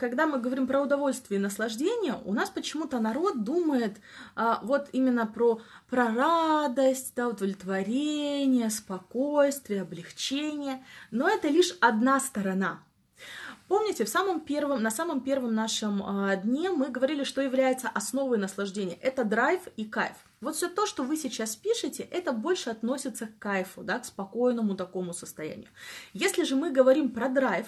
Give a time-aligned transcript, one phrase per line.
[0.00, 3.98] когда мы говорим про удовольствие и наслаждение, у нас почему-то народ думает
[4.34, 10.82] а, вот именно про, про радость, да, удовлетворение, спокойствие, облегчение.
[11.10, 12.80] Но это лишь одна сторона.
[13.68, 18.38] Помните, в самом первом, на самом первом нашем а, дне мы говорили, что является основой
[18.38, 18.98] наслаждения.
[19.02, 20.16] Это драйв и кайф.
[20.40, 24.76] Вот все то, что вы сейчас пишете, это больше относится к кайфу, да, к спокойному
[24.76, 25.68] такому состоянию.
[26.14, 27.66] Если же мы говорим про драйв,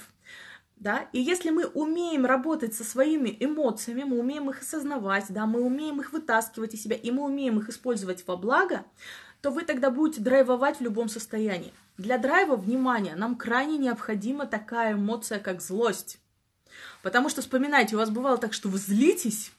[0.76, 5.60] да, и если мы умеем работать со своими эмоциями, мы умеем их осознавать, да, мы
[5.60, 8.84] умеем их вытаскивать из себя, и мы умеем их использовать во благо,
[9.42, 11.72] то вы тогда будете драйвовать в любом состоянии.
[11.98, 16.18] Для драйва, внимания нам крайне необходима такая эмоция, как злость.
[17.02, 19.52] Потому что, вспоминайте, у вас бывало так, что вы злитесь,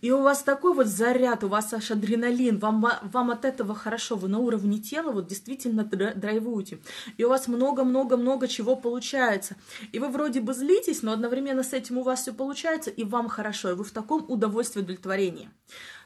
[0.00, 4.16] и у вас такой вот заряд, у вас аж адреналин, вам, вам от этого хорошо,
[4.16, 6.80] вы на уровне тела вот действительно драйвуете.
[7.16, 9.56] И у вас много-много-много чего получается.
[9.92, 13.28] И вы вроде бы злитесь, но одновременно с этим у вас все получается, и вам
[13.28, 15.50] хорошо, и вы в таком удовольствии, удовлетворении.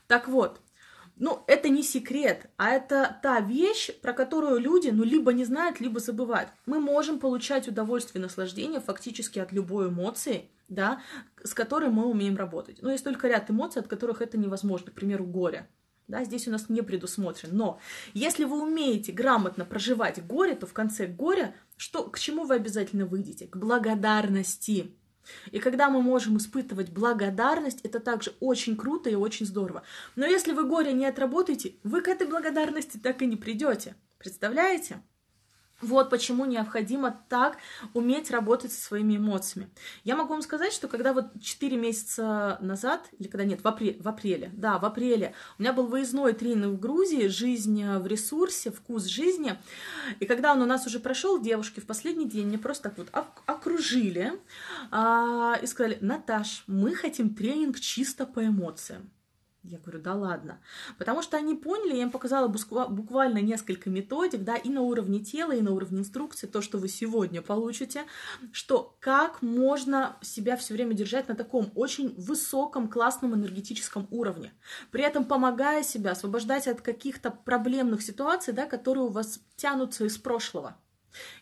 [0.06, 0.60] Так вот,
[1.20, 5.78] ну, это не секрет, а это та вещь, про которую люди, ну, либо не знают,
[5.78, 6.48] либо забывают.
[6.64, 11.02] Мы можем получать удовольствие и наслаждение фактически от любой эмоции, да,
[11.44, 12.80] с которой мы умеем работать.
[12.80, 15.68] Но есть только ряд эмоций, от которых это невозможно, к примеру, горе.
[16.08, 17.54] Да, здесь у нас не предусмотрено.
[17.54, 17.80] Но
[18.14, 23.04] если вы умеете грамотно проживать горе, то в конце горя, что, к чему вы обязательно
[23.04, 23.46] выйдете?
[23.46, 24.96] К благодарности.
[25.50, 29.82] И когда мы можем испытывать благодарность, это также очень круто и очень здорово.
[30.16, 33.94] Но если вы горе не отработаете, вы к этой благодарности так и не придете.
[34.18, 35.00] Представляете?
[35.80, 37.56] Вот почему необходимо так
[37.94, 39.70] уметь работать со своими эмоциями.
[40.04, 44.00] Я могу вам сказать, что когда вот 4 месяца назад, или когда нет, в апреле,
[44.00, 48.70] в апреле, да, в апреле, у меня был выездной тренинг в Грузии «Жизнь в ресурсе»,
[48.70, 49.58] «Вкус жизни»,
[50.18, 53.08] и когда он у нас уже прошел, девушки в последний день мне просто так вот
[53.46, 54.32] окружили
[54.90, 59.10] а, и сказали, Наташ, мы хотим тренинг чисто по эмоциям.
[59.62, 60.58] Я говорю, да ладно.
[60.96, 65.52] Потому что они поняли, я им показала буквально несколько методик, да, и на уровне тела,
[65.52, 68.04] и на уровне инструкции, то, что вы сегодня получите,
[68.52, 74.54] что как можно себя все время держать на таком очень высоком, классном энергетическом уровне,
[74.90, 80.16] при этом помогая себя освобождать от каких-то проблемных ситуаций, да, которые у вас тянутся из
[80.16, 80.78] прошлого.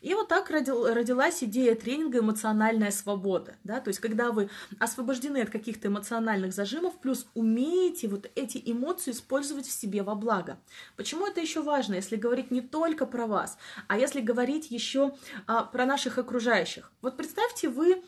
[0.01, 3.57] И вот так родилась идея тренинга «Эмоциональная свобода».
[3.65, 3.81] Да?
[3.81, 9.67] То есть, когда вы освобождены от каких-то эмоциональных зажимов, плюс умеете вот эти эмоции использовать
[9.67, 10.59] в себе во благо.
[10.97, 15.15] Почему это еще важно, если говорить не только про вас, а если говорить еще
[15.47, 16.93] а, про наших окружающих?
[17.03, 18.03] Вот представьте, вы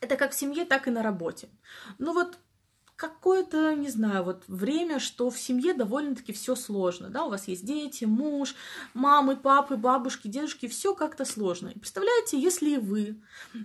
[0.00, 1.48] это как в семье, так и на работе.
[1.98, 2.38] Ну вот
[3.00, 7.64] какое-то, не знаю, вот время, что в семье довольно-таки все сложно, да, у вас есть
[7.64, 8.54] дети, муж,
[8.92, 11.68] мамы, папы, бабушки, дедушки, все как-то сложно.
[11.68, 13.16] И представляете, если вы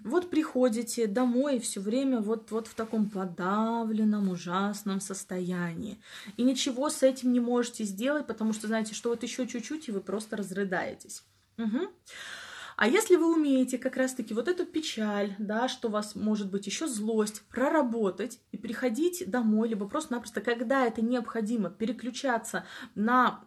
[0.06, 6.00] вот приходите домой все время вот, вот в таком подавленном, ужасном состоянии,
[6.38, 9.92] и ничего с этим не можете сделать, потому что знаете, что вот еще чуть-чуть, и
[9.92, 11.24] вы просто разрыдаетесь.
[11.58, 11.90] Угу.
[12.78, 16.68] А если вы умеете как раз-таки вот эту печаль, да, что у вас может быть
[16.68, 22.66] еще злость, проработать и приходить домой, либо просто-напросто, когда это необходимо, переключаться
[22.96, 23.42] на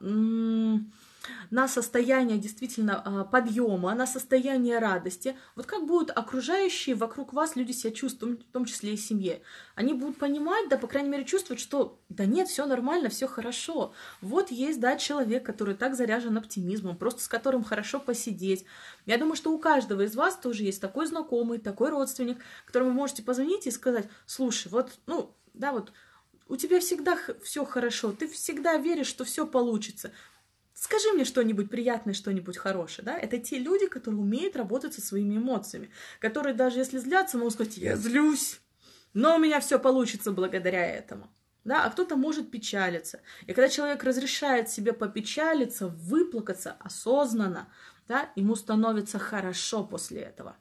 [1.50, 5.36] на состояние действительно а, подъема, на состояние радости.
[5.56, 9.42] Вот как будут окружающие вокруг вас люди себя чувствовать, в том числе и семье.
[9.74, 13.92] Они будут понимать, да, по крайней мере, чувствовать, что да нет, все нормально, все хорошо.
[14.20, 18.64] Вот есть, да, человек, который так заряжен оптимизмом, просто с которым хорошо посидеть.
[19.06, 22.96] Я думаю, что у каждого из вас тоже есть такой знакомый, такой родственник, которому вы
[22.96, 25.92] можете позвонить и сказать, слушай, вот, ну, да, вот
[26.48, 30.12] у тебя всегда все хорошо, ты всегда веришь, что все получится.
[30.80, 33.18] Скажи мне что-нибудь приятное, что-нибудь хорошее, да?
[33.18, 35.90] Это те люди, которые умеют работать со своими эмоциями,
[36.20, 38.60] которые даже если злятся, могут сказать, я злюсь,
[39.12, 41.28] но у меня все получится благодаря этому.
[41.64, 43.20] Да, а кто-то может печалиться.
[43.42, 47.68] И когда человек разрешает себе попечалиться, выплакаться осознанно,
[48.06, 50.56] да, ему становится хорошо после этого.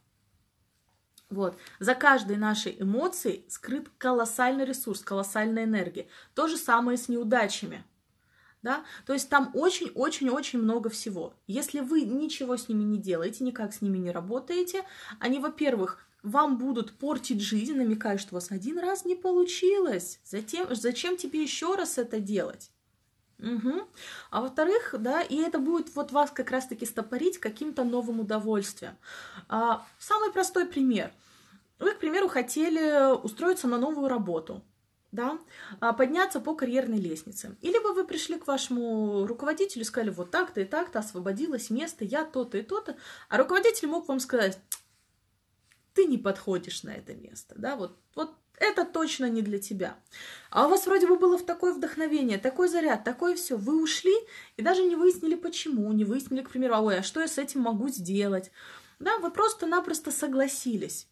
[1.30, 1.60] Вот.
[1.80, 6.08] За каждой нашей эмоцией скрыт колоссальный ресурс, колоссальная энергия.
[6.34, 7.86] То же самое с неудачами
[8.62, 11.34] да, то есть там очень-очень-очень много всего.
[11.48, 14.84] Если вы ничего с ними не делаете, никак с ними не работаете,
[15.20, 20.20] они, во-первых, вам будут портить жизнь, намекая, что у вас один раз не получилось.
[20.24, 22.72] Затем, зачем тебе еще раз это делать?
[23.40, 23.88] Угу.
[24.32, 28.98] А во-вторых, да, и это будет вот вас как раз-таки стопорить каким-то новым удовольствием.
[29.48, 31.12] А, самый простой пример.
[31.80, 34.64] Вы, к примеру, хотели устроиться на новую работу
[35.12, 35.40] да,
[35.80, 37.56] а, подняться по карьерной лестнице.
[37.62, 42.06] Или бы вы пришли к вашему руководителю и сказали, вот так-то и так-то освободилось место,
[42.06, 42.98] я то-то и то-то,
[43.30, 44.60] а руководитель мог вам сказать,
[45.94, 49.98] ты не подходишь на это место, да, вот, вот это точно не для тебя.
[50.50, 53.56] А у вас вроде бы было в такое вдохновение, такой заряд, такое все.
[53.56, 54.16] Вы ушли
[54.58, 57.62] и даже не выяснили почему, не выяснили, к примеру, ой, а что я с этим
[57.62, 58.52] могу сделать.
[59.00, 61.08] Да, вы просто-напросто согласились.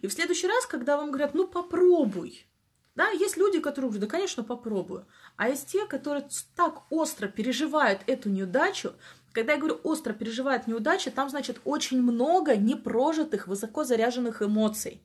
[0.00, 2.46] И в следующий раз, когда вам говорят, ну попробуй,
[2.96, 5.06] да, есть люди, которые говорят, да, конечно, попробую.
[5.36, 6.26] А есть те, которые
[6.56, 8.94] так остро переживают эту неудачу,
[9.32, 15.02] когда я говорю остро переживают неудачи, там, значит, очень много непрожитых, высоко заряженных эмоций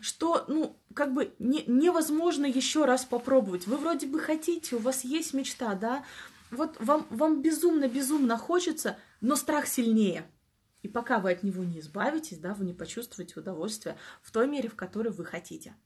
[0.00, 3.66] что, ну, как бы не, невозможно еще раз попробовать.
[3.66, 6.04] Вы вроде бы хотите, у вас есть мечта, да,
[6.50, 10.24] вот вам, вам безумно-безумно хочется, но страх сильнее.
[10.82, 14.68] И пока вы от него не избавитесь, да, вы не почувствуете удовольствие в той мере,
[14.68, 15.74] в которой вы хотите.